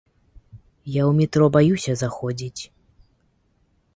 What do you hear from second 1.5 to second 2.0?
баюся